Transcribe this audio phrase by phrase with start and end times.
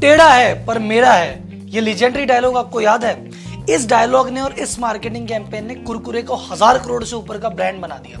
[0.00, 3.14] टेढ़ा है, पर मेरा है। ये लीजेंडरी डायलॉग आपको याद है?
[3.70, 7.48] इस डायलॉग ने और इस मार्केटिंग कैंपेन ने कुरकुरे को हज़ार करोड़ से ऊपर का
[7.48, 8.18] ब्रांड बना दिया।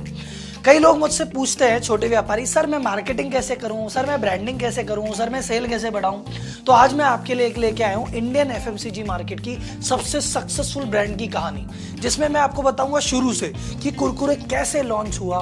[0.66, 3.88] कई लोग मुझसे पूछते हैं, छोटे व्यापारी, सर, मैं मार्केटिंग कैसे करूँ?
[3.88, 5.12] सर, मैं ब्रांडिंग कैसे करूँ?
[5.14, 6.22] सर, मैं सेल कैसे बढ़ाऊं?
[6.66, 10.84] तो आज मैं आपके लिए एक लेके आया हूँ इंडियन एफएमसीजी मार्केट की सबसे सक्सेसफुल
[10.84, 11.66] ब्रांड की कहानी,
[12.00, 13.52] जिसमें मैं आपको बताऊँगा शुरू से
[13.82, 15.38] कि कुरकुरे कैसे लॉन्च हुआ,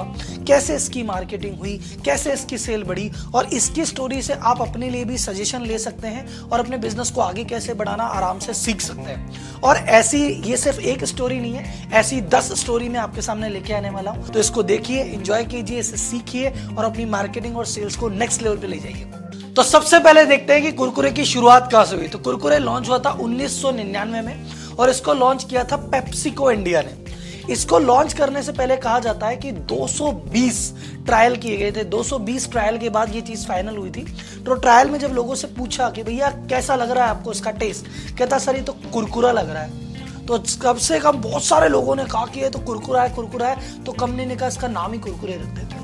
[0.47, 5.05] कैसे इसकी मार्केटिंग हुई, कैसे इसकी सेल बढ़ी और इसकी स्टोरी से आप अपने लिए
[5.05, 8.81] भी सजेशन ले सकते हैं और अपने बिज़नेस को आगे कैसे बढ़ाना आराम से सीख
[8.81, 13.21] सकते हैं। और ऐसी, ये सिर्फ़ एक स्टोरी नहीं है, ऐसी दस स्टोरी मैं आपके
[13.21, 17.57] सामने लेके आने वाला हूँ। तो इसको देखिए इंजॉय कीजिए इसे सीखिए और अपनी मार्केटिंग
[17.57, 19.11] और सेल्स को नेक्स्ट लेवल पे ले जाइए।
[19.53, 22.89] तो सबसे पहले देखते हैं कि कुरकुरे की शुरुआत कहाँ से हुई। तो कुरकुरे लॉन्च
[22.89, 27.05] हुआ था 1999 में और इसको लॉन्च किया था पेप्सिको इंडिया ने।
[27.53, 30.73] इसको लॉन्च करने से पहले कहा जाता है कि 220
[31.05, 34.05] ट्रायल किए गए थे। 220 ट्रायल के बाद ये चीज़ फाइनल हुई थी।
[34.45, 37.51] तो ट्रायल में जब लोगों से पूछा कि भैया, कैसा लग रहा है आपको इसका
[37.51, 37.85] टेस्ट
[38.17, 39.84] कहता, सर, ये तो कुरकुरा लग रहा है।
[40.27, 43.47] तो कम से कम बहुत सारे लोगों ने कहा कि ये तो कुरकुरा है कुरकुरा
[43.47, 45.75] है। तो कंपनी ने कहा इसका नाम ही कुरकुरे रख देते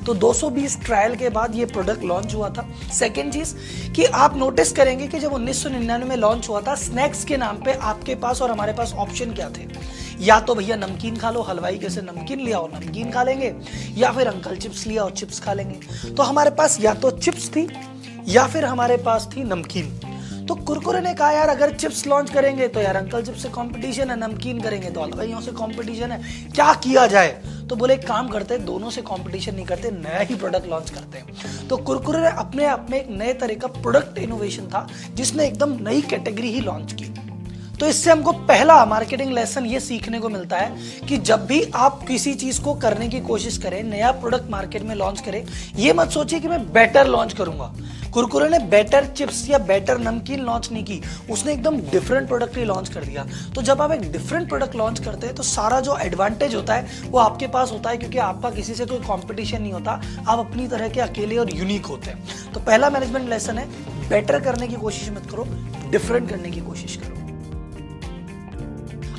[0.00, 3.54] तो 220 ट्रायल के बाद ये प्रोडक्ट लॉन्च हुआ था। सेकेंड चीज़
[3.92, 7.72] कि आप नोटिस करेंगे कि जब 1999 में लॉन्च हुआ था स्नैक्स के नाम पे
[7.72, 9.66] आपके पास और हमारे पास ऑप्शन क्या थे?
[10.20, 13.54] या तो भैया नमकीन खा लो, हलवाई कैसे नमकीन लिया और नमकीन खा लेंगे,
[13.96, 17.48] या फिर अंकल चिप्स लिया और चिप्स खा लेंगे। तो हमारे पास या तो चिप्स
[17.48, 17.68] थी,
[18.28, 20.09] या फिर हमारे पास थी नमकीन।
[20.50, 24.10] तो कुरकुरे ने कहा, यार, अगर चिप्स लॉन्च करेंगे तो यार, अंकल चिप्स से कंपटीशन
[24.10, 27.28] है, नमकीन करेंगे तो हलवाइयों से कंपटीशन है। क्या किया जाए?
[27.70, 30.90] तो बोले, एक काम करते हैं, दोनों से कंपटीशन नहीं करते, नया ही प्रोडक्ट लॉन्च
[30.90, 34.86] करते हैं। तो कुरकुरे ने अपने आप में एक नए तरह का प्रोडक्ट इनोवेशन था,
[35.14, 37.04] जिसने एकदम नई कैटेगरी ही लॉन्च की।
[37.80, 40.76] तो इससे हमको पहला मार्केटिंग लेसन ये सीखने को मिलता है
[41.08, 44.94] कि जब भी आप किसी चीज़ को करने की कोशिश करें, नया प्रोडक्ट मार्केट में
[44.94, 47.74] लॉन्च करें, ये मत सोचिए कि मैं बेटर लॉन्च करूँगा।
[48.10, 52.64] कुरकुरे ने बेटर चिप्स या बेटर नमकीन लॉन्च नहीं की। उसने एकदम डिफरेंट प्रोडक्ट ही
[52.64, 55.96] लॉन्च कर दिया। तो जब आप एक डिफरेंट प्रोडक्ट लॉन्च करते हैं तो सारा जो
[55.98, 59.72] एडवांटेज होता है, वो आपके पास होता है, क्योंकि आपका किसी से कोई कॉम्पिटिशन नहीं
[59.72, 63.68] होता। आप अपनी तरह के अकेले और यूनिक होते हैं। तो पहला मैनेजमेंट लेसन है
[64.08, 65.46] बेटर करने की कोशिश मत करो
[65.90, 67.19] डिफरेंट करने की कोशिश करो।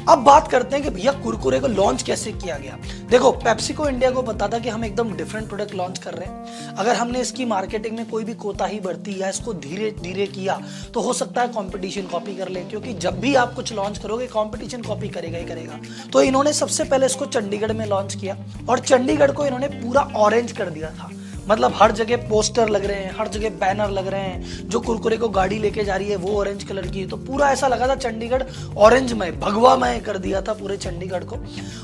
[0.02, 2.78] अब बात करते हैं कि भैया कुरकुरे को लॉन्च कैसे किया गया?
[3.10, 6.76] देखो पेप्सिको इंडिया को पता था कि हम एकदम डिफरेंट प्रोडक्ट लॉन्च कर रहे हैं।
[6.76, 10.60] अगर हमने इसकी मार्केटिंग में कोई भी कोताही बरती या इसको धीरे धीरे किया
[10.94, 14.28] तो हो सकता है कंपटीशन कॉपी कर ले, क्योंकि जब भी आप कुछ लॉन्च करोगे
[14.28, 15.80] कंपटीशन कॉपी करेगा ही करेगा।
[16.14, 18.38] तो इन्होंने सबसे पहले इसको चंडीगढ़ में लॉन्च किया
[18.70, 21.10] और चंडीगढ़ को इन्होंने पूरा ऑरेंज कर दिया था।
[21.52, 25.18] मतलब हर जगह पोस्टर लग रहे हैं, हर जगह बैनर लग रहे हैं, जो कुरकुरे
[25.18, 27.88] को गाड़ी लेके जा रही है, वो ऑरेंज कलर की है। तो पूरा ऐसा लगा
[27.88, 28.44] था चंडीगढ़
[28.78, 31.38] ऑरेंज में, भगवामय कर दिया था पूरे चंडीगढ़ को।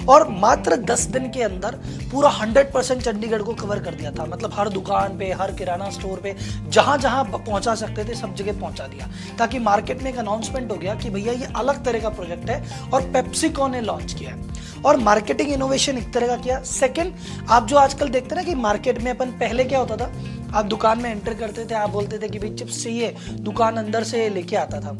[0.10, 1.76] और मात्र दस दिन के अंदर
[2.12, 5.90] पूरा हंड्रेड परसेंट चंडीगढ़ को कवर कर दिया था। मतलब हर दुकान पे, हर किराना
[5.90, 6.36] स्टोर पे,
[6.70, 10.78] जहाँ जहाँ पहुँचा सकते थे, सब जगह पहुँचा दिया। ताकि मार्केट में एक अनाउंसमेंट हो
[10.78, 12.64] गया कि भैया ये अलग तरह का प्रोजेक्ट है
[12.94, 17.14] और पेप्सिको ने लॉन्च किया है। और मार्केटिंग इनोवेशन एक तरह का किया। सेकंड
[17.50, 20.12] आप जो आजकल देखते हैं ना कि मार्केट में अपन पहले क्या होता था?
[20.54, 24.04] आप दुकान में एंटर करते थे, आप बोलते थे कि भाई चिप्स चाहिए, दुकान अंदर
[24.04, 24.98] से लेके आता था।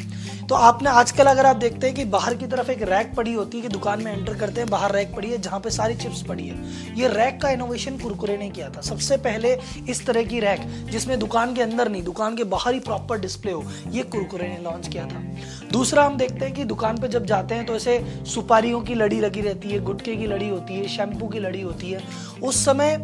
[0.48, 3.58] तो आपने आजकल अगर आप देखते हैं कि बाहर की तरफ़ एक रैक पड़ी होती
[3.58, 6.22] है कि दुकान में एंटर करते हैं, बाहर रैक पड़ी है जहाँ पे सारी चिप्स
[6.22, 9.58] पड़ी है। ये रैक का इनोवेशन कुरकुरे ने किया था। सबसे पहले
[9.90, 13.52] इस तरह की रैक, जिसमें दुकान के अंदर नहीं, दुकान के बाहर ही प्रॉपर डिस्प्ले
[13.52, 15.24] हो, ये कुरकुरे ने लॉन्च किया था।
[15.72, 19.20] दूसरा हम देखते हैं कि दुकान पे जब जाते हैं तो ऐसे सुपारियों की लड़ी
[19.20, 22.02] लगी रहती है, गुटके की लड़ी होती है शैम्पू की लड़ी होती है।
[22.44, 22.98] उस समय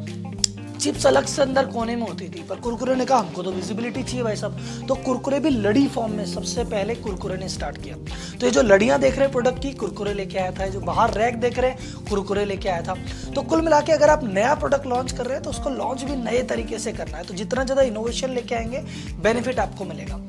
[0.74, 4.04] चिप्स अलग से अंदर कोने में होती थी, पर कुरकुरे ने कहा, हमको तो विजिबिलिटी
[4.04, 4.58] चाहिए भाई सब
[4.88, 7.96] तो कुरकुरे भी लड़ी फॉर्म में, सबसे पहले कुरकुरे ने स्टार्ट किया।
[8.40, 11.14] तो ये जो लड़ियाँ देख रहे हैं प्रोडक्ट की, कुरकुरे लेके आया था जो बाहर
[11.14, 12.96] रैक देख रहे हैं, कुरकुरे लेके आया था।
[13.36, 16.04] तो कुल मिला के अगर आप नया प्रोडक्ट लॉन्च कर रहे हैं तो उसको लॉन्च
[16.04, 18.84] भी नए तरीके से करना है। तो जितना ज़्यादा इनोवेशन लेके आएँगे
[19.24, 20.20] बेनिफिट आपको मिलेगा।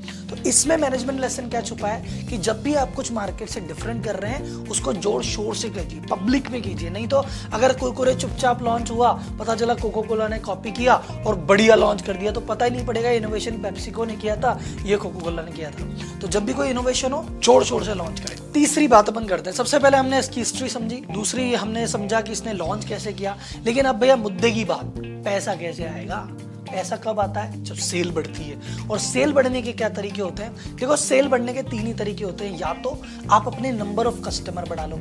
[0.47, 2.27] इसमें मैनेजमेंट लेसन क्या छुपा है?
[2.27, 5.69] कि जब भी आप कुछ मार्केट से डिफरेंट कर रहे हैं, उसको ज़ोर शोर से
[5.69, 10.29] कीजिए पब्लिक में कीजिए। नहीं तो अगर कुरकुरे चुपचाप लॉन्च हुआ, पता चला कोको कोला
[10.29, 10.95] ने कॉपी किया
[11.27, 14.59] और बढ़िया लॉन्च कर दिया तो पता ही नहीं पड़ेगा इनोवेशन पेप्सिको ने किया था,
[14.85, 17.95] ये कोको कोला ने किया था। तो जब भी कोई इनोवेशन हो, ज़ोर शोर से
[17.95, 21.87] लॉन्च करें। तीसरी बात अपन करते हैं। सबसे पहले हमने इसकी हिस्ट्री समझी, दूसरी हमने
[21.87, 23.37] समझा कि इसने लॉन्च कैसे किया।
[23.67, 24.93] लेकिन अब भैया मुद्दे की बात,
[25.25, 26.27] पैसा कैसे आएगा?
[26.75, 27.63] पैसा कब आता है?
[27.65, 30.77] जब सेल बढ़ती है। और सेल बढ़ने के क्या तरीके होते हैं?
[30.77, 33.01] देखो, सेल बढ़ने के तीन ही तरीके होते हैं। या तो
[33.31, 35.01] आप अपने नंबर ऑफ़ कस्टमर बढ़ा लो।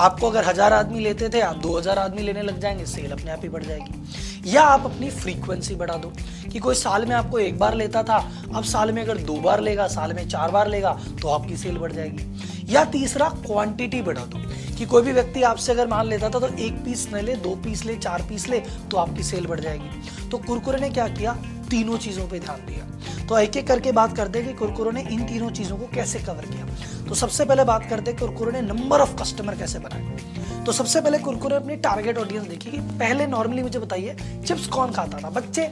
[0.00, 3.30] आपको अगर हज़ार आदमी लेते थे, आप दो हज़ार आदमी लेने लग जाएँगे। सेल अपने
[3.30, 6.12] आप ही बढ़ जाएगी। या आप अपनी फ्रीक्वेंसी बढ़ा दो
[6.52, 8.16] कि कोई साल में आपको एक बार लेता था,
[8.54, 11.78] अब साल में अगर दो बार लेगा, साल में चार बार लेगा तो आपकी सेल
[11.78, 14.38] बढ़ जाएगी। या तीसरा क्वांटिटी बढ़ा दो
[14.76, 17.54] कि कोई भी व्यक्ति आपसे अगर मान लेता था तो एक पीस न ले, दो
[17.56, 18.60] पीस ले, चार पीस ले
[18.90, 21.32] तो आपकी सेल बढ़ जाएगी। तो कुरकुरे ने क्या किया?
[21.70, 25.00] तीनों चीज़ों पे ध्यान दिया। तो एक एक करके बात करते हैं कि कुरकुरे ने
[25.10, 26.66] इन तीनों चीज़ों को कैसे कवर किया।
[27.04, 31.00] तो सबसे पहले बात करते हैं कुरकुरे ने नंबर ऑफ़ कस्टमर कैसे बनाए। तो सबसे
[31.00, 34.16] पहले कुरकुरे अपनी टारगेट ऑडियंस देखी कि पहले नॉर्मली मुझे बताइए
[34.46, 35.30] चिप्स कौन खाता था?
[35.30, 35.66] बच्चे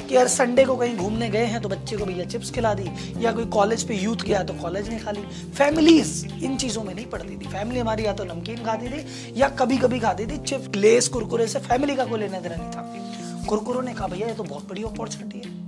[0.00, 2.90] कि यार संडे को कहीं घूमने गए हैं तो बच्चे को भैया चिप्स खिला दी,
[3.18, 5.22] या कोई कॉलेज पे यूथ गया तो कॉलेज ने खा ली।
[5.54, 9.04] फैमिलीज़ इन चीज़ों में नहीं पड़ती थी। फैमिली हमारी या तो नमकीन खाती थी,
[9.36, 12.70] या कभी कभी खाती थी चिप्स लेस कुरकुरे से फैमिली का कोई लेना देना नहीं
[12.70, 15.63] था। कुरकुरों ने कहा, भैया, ये तो बहुत बड़ी अपॉर्चुनिटी है।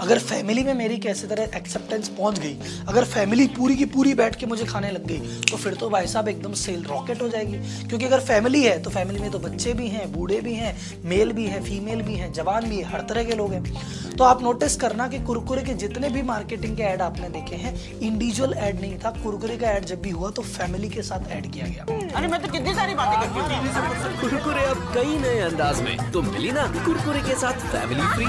[0.00, 4.36] अगर फैमिली में मेरी कैसे तरह एक्सेप्टेंस पहुँच गई अगर फैमिली पूरी की पूरी बैठ
[4.36, 5.18] के मुझे खाने लग गई
[5.50, 7.58] तो फिर तो भाई साहब एकदम सेल रॉकेट हो जाएगी।
[7.88, 11.32] क्योंकि अगर फैमिली है तो फैमिली में तो बच्चे भी हैं बूढ़े भी हैं मेल
[11.32, 14.42] भी हैं फीमेल भी हैं जवान भी है हर तरह के लोग हैं। तो आप
[14.42, 18.80] नोटिस करना कि कुरकुरे के जितने भी मार्केटिंग के ऐड आपने देखे हैं इंडिविजुअल ऐड
[18.80, 21.84] नहीं था कुरकुरे का ऐड जब भी हुआ तो फैमिली के साथ ऐड किया गया।
[22.16, 26.22] अरे मैं तो कितनी सारी बातें करती हूँ। कुरकुरे अब कई नए अंदाज में। तो
[26.22, 28.26] मिली ना कुरकुरे के साथ फैमिली फ्री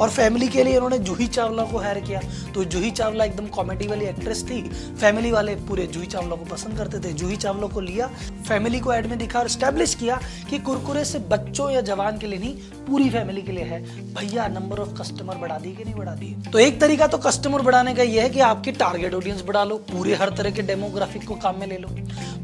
[0.00, 2.20] और फैमिली के लिए इन्होंने जूही चावला को हायर किया।
[2.54, 4.60] तो जूही चावला एकदम कॉमेडी वाली एक्ट्रेस थी।
[5.00, 8.06] फैमिली वाले पूरे जूही चावला को पसंद करते थे। जूही चावला को लिया
[8.48, 10.20] फैमिली को एड में दिखा और स्टेब्लिश किया
[10.50, 12.54] कि कुरकुरे से बच्चों या जवान के लिए नहीं,
[12.86, 13.82] पूरी फैमिली के लिए है।
[14.14, 16.50] भैया नंबर ऑफ़ कस्टमर बढ़ा दिए कि नहीं बढ़ा दिए?
[16.52, 19.76] तो एक तरीका तो कस्टमर बढ़ाने का यह है कि आपकी टारगेट ऑडियंस बढ़ा लो,
[19.76, 21.88] पूरे हर तरह के डेमोग्राफिक को काम में ले लो।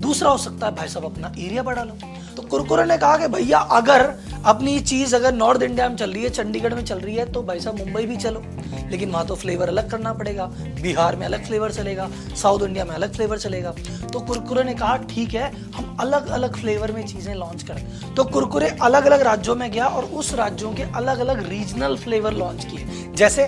[0.01, 1.97] दूसरा हो सकता है, भाई साहब, अपना एरिया बढ़ा लो।
[2.37, 4.03] तो कुरकुरे ने कहा कि भैया, अगर
[4.47, 7.43] अपनी चीज़ अगर नॉर्थ इंडिया में चल रही है, चंडीगढ़ में चल रही है तो
[7.43, 8.43] भाई साहब मुंबई भी चलो।
[8.91, 10.47] लेकिन वहाँ तो फ्लेवर अलग करना पड़ेगा।
[10.83, 13.75] बिहार में अलग फ्लेवर चलेगा, साउथ इंडिया में अलग फ्लेवर चलेगा।
[14.13, 18.25] तो कुरकुरे ने कहा, ठीक है, हम अलग अलग फ्लेवर में चीज़ें लॉन्च करें तो
[18.25, 22.65] कुरकुरे अलग अलग राज्यों में गया और उस राज्यों के अलग अलग रीजनल फ्लेवर लॉन्च
[22.65, 23.47] किए। जैसे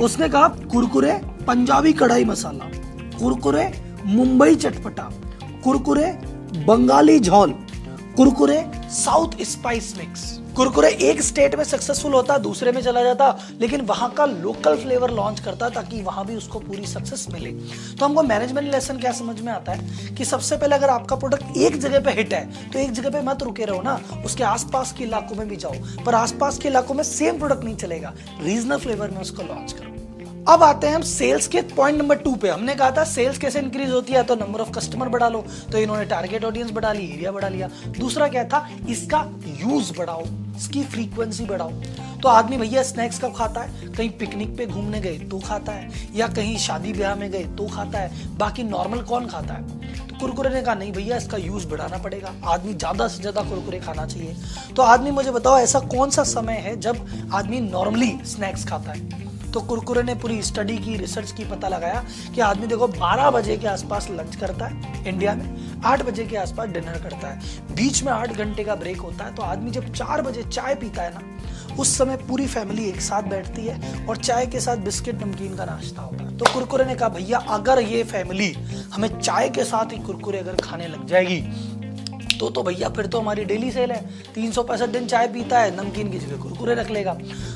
[0.00, 2.70] उसने कहा, कुरकुरे, पंजाबी कढ़ाई मसाला,
[3.18, 3.70] कुरकुरे,
[4.06, 5.10] मुंबई चटपटा,
[5.64, 6.12] कुरकुरे,
[6.66, 7.54] बंगाली झोल
[8.18, 8.56] Kurkure
[8.90, 10.22] south spice mix.
[10.56, 13.28] Kurkure एक स्टेट में सक्सेसफुल होता, दूसरे में चला जाता,
[13.60, 17.50] लेकिन वहाँ का लोकल फ्लेवर लॉन्च करता ताकि वहाँ भी उसको पूरी सक्सेस मिले।
[17.94, 21.56] तो हमको मैनेजमेंट लेसन क्या समझ में आता है कि सबसे पहले अगर आपका प्रोडक्ट
[21.56, 24.92] एक जगह पे हिट है तो एक जगह पे मत रुके रहो ना, उसके आसपास
[24.98, 28.78] के इलाकों में भी जाओ। पर आसपास के इलाकों में सेम प्रोडक्ट नहीं चलेगा रीजनल
[28.78, 29.97] फ्लेवर में उसको लॉन्च करो।
[30.46, 33.58] अब आते हैं हम सेल्स के पॉइंट नंबर टू पे। हमने कहा था सेल्स कैसे
[33.60, 37.06] इंक्रीज होती है तो नंबर ऑफ़ कस्टमर बढ़ा लो। तो इन्होंने टारगेट ऑडियंस बढ़ा ली
[37.06, 37.68] एरिया बढ़ा लिया।
[37.98, 38.68] दूसरा क्या था?
[38.88, 39.24] इसका
[39.60, 40.24] यूज़ बढ़ाओ,
[40.56, 41.70] इसकी फ्रीक्वेंसी बढ़ाओ।
[42.22, 43.92] तो आदमी भैया स्नैक्स कब खाता है?
[43.92, 47.66] कहीं पिकनिक पे घूमने गए तो खाता है, या कहीं शादी ब्याह में गए तो
[47.66, 50.08] खाता है। बाकी नॉर्मल कौन खाता है?
[50.08, 53.80] तो कुरकुरे ने कहा, नहीं भैया, इसका यूज़ बढ़ाना पड़ेगा। आदमी ज़्यादा से ज़्यादा कुरकुरे
[53.80, 54.36] खाना चाहिए।
[54.76, 59.26] तो आदमी मुझे बताओ, ऐसा कौन सा समय है जब आदमी नॉर्मली स्नैक्स खाता है?
[59.54, 62.04] तो कुरकुरे ने पूरी स्टडी की, रिसर्च की, पता लगाया
[62.34, 66.36] कि आदमी देखो 12 बजे के आसपास लंच करता है इंडिया में 8 बजे के
[66.36, 69.92] आसपास डिनर करता है। बीच में 8 घंटे का ब्रेक होता है तो आदमी जब
[69.92, 71.20] 4 बजे चाय पीता है ना,
[71.74, 75.64] उस समय पूरी फैमिली एक साथ बैठती है और चाय के साथ बिस्किट, नमकीन का
[75.64, 78.52] नाश्ता होता है। तो कुरकुरे ने कहा, भैया, अगर ये फैमिली
[78.92, 81.40] हमें चाय के साथ ही कुरकुरे अगर खाने लग जाएगी
[82.40, 84.00] तो तो भैया फिर तो हमारी डेली सेल है।
[84.34, 87.14] तीन सौ पैंसठ दिन चाय पीता है नमकीन की जगह कुरकुरे रख लेगा।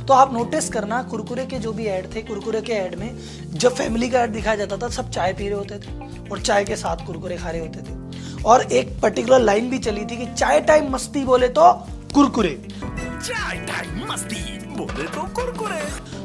[0.09, 3.19] तो आप नोटिस करना कुरकुरे के जो भी ऐड थे कुरकुरे के ऐड में
[3.55, 6.65] जब फैमिली का ऐड दिखाया जाता था सब चाय पी रहे होते थे और चाय
[6.65, 10.27] के साथ कुरकुरे खा रहे होते थे। और एक पर्टिकुलर लाइन भी चली थी कि
[10.35, 11.73] चाय टाइम मस्ती बोले तो
[12.15, 15.81] कुरकुरे। चाय टाइम मस्ती बोले तो कुरकुरे।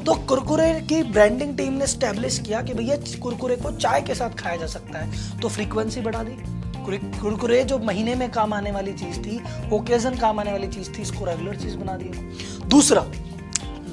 [0.06, 4.30] तो कुरकुरे की ब्रांडिंग टीम ने स्टैब्लिश किया कि भैया कुरकुरे को चाय के साथ
[4.30, 6.57] खाया जा सकता है। तो फ्रीक्वेंसी बढ़ा दी।
[6.88, 9.40] कुरकुरे कुरकुरे जो महीने में काम आने वाली चीज़ थी
[9.74, 13.06] ओकेजन काम आने वाली चीज़ थी, इसको रेगुलर चीज़ बना दिया। दूसरा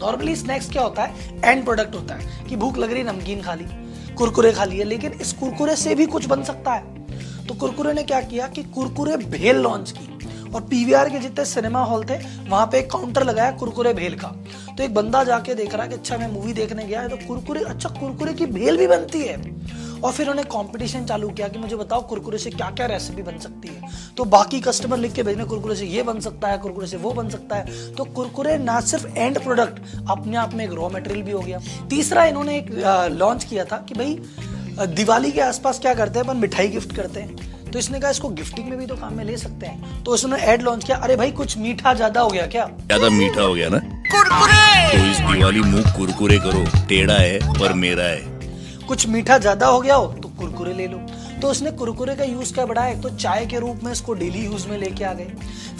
[0.00, 1.40] नॉर्मली स्नैक्स क्या होता है?
[1.44, 3.64] एंड प्रोडक्ट होता है कि भूख लग रही, नमकीन खा ली,
[4.14, 8.02] कुरकुरे खा लिए, लेकिन इस कुरकुरे से भी कुछ बन सकता है। तो कुरकुरे ने
[8.02, 10.08] क्या किया कि कुरकुरे भेल लॉन्च की,
[10.48, 14.28] और पीवीआर के जितने सिनेमा हॉल थे, वहाँ पे एक काउंटर लगाया कुरकुरे भेल का।
[14.76, 17.16] तो एक बंदा जाके देख रहा है कि अच्छा मैं मूवी देखने गया है। तो
[17.26, 19.36] कुरकुरे अच्छा कुरकुरे की भेल भी बनती है।
[19.94, 23.38] और फिर उन्होंने कंपटीशन चालू किया कि मुझे बताओ कुरकुरे से क्या क्या रेसिपी बन
[23.38, 26.86] सकती है। तो बाकी कस्टमर लिख के भेजने कुरकुरे से ये बन सकता है कुरकुरे
[26.86, 30.72] से वो बन सकता है। तो कुरकुरे ना सिर्फ़ एंड प्रोडक्ट अपने आप में एक
[30.72, 31.60] रॉ मटेरियल भी हो गया।
[31.90, 32.70] तीसरा इन्होंने एक
[33.12, 34.18] लॉन्च किया था कि भाई
[34.88, 38.28] दिवाली के आसपास क्या करते हैं अपन मिठाई गिफ्ट करते हैं। तो इसने कहा इसको
[38.30, 41.16] गिफ्टिंग में भी तो काम में ले सकते हैं। तो इसने एड लॉन्च किया अरे
[41.16, 42.66] भाई कुछ मीठा ज़्यादा हो गया क्या?
[42.86, 43.78] ज़्यादा मीठा हो गया ना?
[44.12, 44.90] कुरकुरे!
[44.92, 48.33] तो इस दिवाली मुँह कुरकुरे करो। टेढ़ा है पर मेरा है।
[48.88, 50.98] कुछ मीठा ज़्यादा हो गया हो तो कुरकुरे ले लो।
[51.44, 52.94] तो उसने कुरकुरे का यूज़ क्या बढ़ाया?
[53.00, 55.24] तो चाय के रूप में इसको डेली यूज़ में लेके आ गए।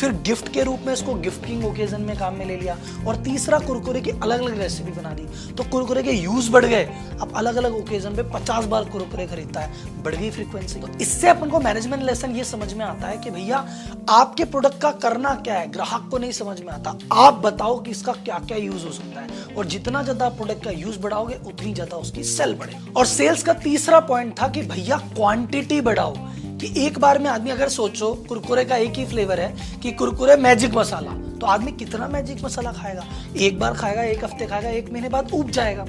[0.01, 3.59] फिर गिफ्ट के रूप में इसको गिफ्टिंग ओकेजन में काम में ले लिया। और तीसरा
[3.59, 6.85] कुरकुरे की अलग अलग रेसिपी बना दी। तो कुरकुरे के यूज़ बढ़ गए।
[7.21, 11.29] अब अलग अलग ओकेजन पे पचास बार कुरकुरे खरीदता है। बढ़ गई फ्रीक्वेंसी तो इससे
[11.29, 13.65] अपन को मैनेजमेंट लेसन ये समझ में आता है कि भैया,
[14.11, 15.71] आपके प्रोडक्ट का करना क्या है?
[15.71, 19.21] ग्राहक को नहीं समझ में आता। आप बताओ कि इसका क्या क्या यूज़ हो सकता
[19.21, 23.43] है। और जितना ज़्यादा प्रोडक्ट का यूज़ बढ़ाओगे, उतनी ज़्यादा उसकी सेल बढ़े और सेल्स
[23.43, 26.15] का तीसरा पॉइंट था कि भैया क्वांटिटी बढ़ाओ
[26.61, 30.37] कि एक बार में आदमी अगर सोचो कुरकुरे का एक ही फ्लेवर है कि कुरकुरे
[30.37, 33.05] मैजिक मसाला तो आदमी कितना मैजिक मसाला खाएगा?
[33.37, 35.85] एक बार खाएगा, एक हफ़्ते खाएगा, एक महीने बाद उब जाएगा।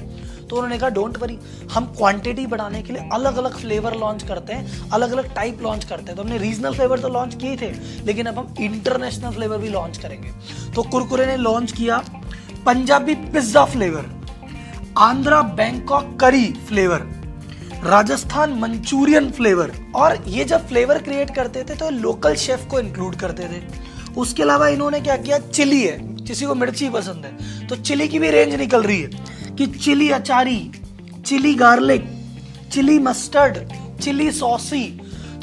[0.48, 1.38] तो उन्होंने कहा डोंट वरी
[1.72, 5.84] हम क्वांटिटी बढ़ाने के लिए अलग अलग फ्लेवर लॉन्च करते हैं अलग अलग टाइप लॉन्च
[5.84, 7.72] करते हैं। तो हमने रीजनल फ्लेवर तो लॉन्च किए थे,
[8.04, 10.30] लेकिन अब हम इंटरनेशनल फ्लेवर भी लॉन्च करेंगे।
[10.74, 12.02] तो कुरकुरे ने लॉन्च किया
[12.66, 14.10] Punjabi pizza flavour
[14.98, 17.15] Andhra Bangkok curry flavour
[17.84, 19.72] Rajasthan Manchurian flavour.
[19.94, 23.62] और ये जब फ्लेवर क्रिएट करते थे तो लोकल शेफ को इंक्लूड करते थे।
[24.16, 25.38] उसके अलावा इन्होंने क्या किया?
[25.38, 29.54] चिली है। किसी को मिर्ची पसंद है। तो चिली की भी रेंज निकल रही है
[29.58, 30.70] कि chilli achari
[31.26, 32.04] chilli garlic
[32.72, 33.56] chilli mustard
[34.00, 34.84] chilli saucy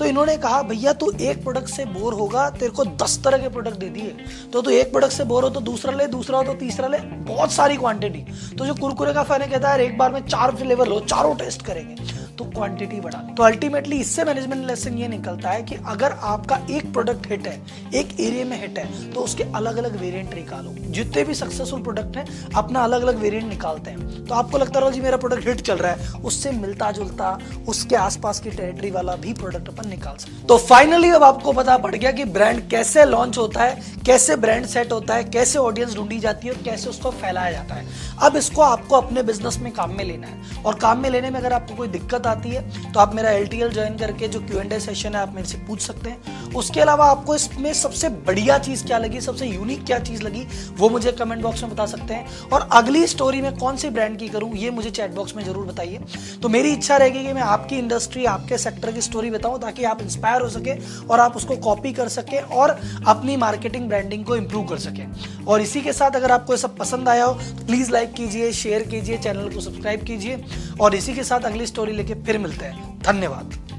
[0.04, 3.50] तो इन्होंने कहा, भैया, तू एक प्रोडक्ट से बोर होगा, तेरे को दस तरह के
[3.50, 4.16] प्रोडक्ट दे दिए।
[4.54, 6.98] तो तू एक प्रोडक्ट से बोर हो तो दूसरा ले, दूसरा हो तो तीसरा ले,
[7.24, 8.26] बहुत सारी क्वांटिटी
[8.58, 11.62] तो जो कुरकुरे का फ़ैन कहता है एक बार में चार फ्लेवर लो, चारों टेस्ट
[11.62, 11.96] करेंगे।
[12.38, 16.92] तो क्वांटिटी बढ़ा तो अल्टीमेटली इससे मैनेजमेंट लेसन ये निकलता है कि अगर आपका एक
[16.94, 17.62] प्रोडक्ट हिट है,
[17.94, 22.18] एक एरिया में हिट है तो उसके अलग अलग वेरिएंट निकालो। जितने भी सक्सेसफुल प्रोडक्ट
[22.18, 25.62] हैं, अपना अलग अलग वेरिएंट निकालते हैं। तो आपको लगता रहो, जी, मेरा प्रोडक्ट हिट
[25.62, 27.38] चल रहा है। उससे मिलता जुलता
[27.68, 31.78] उसके आसपास की टेरिटरी वाला भी प्रोडक्ट अपन निकाल सकते तो फाइनली अब आपको पता
[31.78, 35.96] पड़ गया कि ब्रांड कैसे लॉन्च होता है, कैसे ब्रांड सेट होता है, कैसे ऑडियंस
[35.96, 37.88] ढूंढी जाती है और कैसे उसको फैलाया जाता है।
[38.22, 41.40] अब इसको आपको अपने बिज़नेस में काम में लेना है। और काम में लेने में
[41.40, 44.74] अगर आपको कोई दिक्कत आती है तो आप मेरा एलटीएल ज्वाइन करके जो क्यू एंड
[44.74, 48.58] ए सेशन है, आप मेरे से पूछ सकते हैं। उसके अलावा आपको इसमें सबसे बढ़िया
[48.60, 50.46] चीज़ क्या लगी, सबसे यूनिक क्या चीज़ लगी,
[50.78, 54.18] वो मुझे कमेंट बॉक्स में बता सकते हैं। और अगली स्टोरी में कौन सी ब्रांड
[54.20, 56.00] की करूँ, ये मुझे चैट बॉक्स में ज़रूर बताइए।
[56.42, 60.02] तो मेरी इच्छा रहेगी कि मैं आपकी इंडस्ट्री आपके सेक्टर की स्टोरी बताऊँ, ताकि आप
[60.02, 60.78] इंस्पायर हो सके
[61.08, 65.04] और आप उसको कॉपी कर सके और अपनी मार्केटिंग ब्रांडिंग को इंप्रूव कर सके।
[65.46, 68.84] और इसी के साथ अगर आपको सब पसंद आया हो तो प्लीज़ लाइक कीजिए शेयर
[68.88, 70.44] कीजिए चैनल को सब्सक्राइब कीजिए।
[70.82, 73.73] और इसी के साथ अगली स्टोरी लेके फिर मिलते हैं। धन्यवाद।